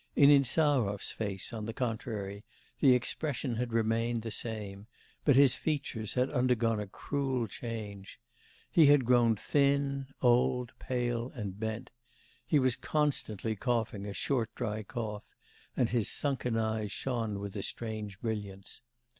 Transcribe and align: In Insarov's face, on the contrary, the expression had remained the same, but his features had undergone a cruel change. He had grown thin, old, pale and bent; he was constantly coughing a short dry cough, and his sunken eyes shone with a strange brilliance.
In 0.15 0.31
Insarov's 0.31 1.11
face, 1.11 1.53
on 1.53 1.65
the 1.67 1.75
contrary, 1.75 2.43
the 2.79 2.95
expression 2.95 3.57
had 3.57 3.71
remained 3.71 4.23
the 4.23 4.31
same, 4.31 4.87
but 5.25 5.35
his 5.35 5.55
features 5.55 6.15
had 6.15 6.31
undergone 6.31 6.79
a 6.79 6.87
cruel 6.87 7.45
change. 7.45 8.19
He 8.71 8.87
had 8.87 9.05
grown 9.05 9.35
thin, 9.35 10.07
old, 10.19 10.71
pale 10.79 11.29
and 11.35 11.59
bent; 11.59 11.91
he 12.47 12.57
was 12.57 12.75
constantly 12.75 13.55
coughing 13.55 14.07
a 14.07 14.13
short 14.13 14.49
dry 14.55 14.81
cough, 14.81 15.29
and 15.77 15.89
his 15.89 16.09
sunken 16.09 16.57
eyes 16.57 16.91
shone 16.91 17.37
with 17.37 17.55
a 17.55 17.61
strange 17.61 18.19
brilliance. 18.21 18.81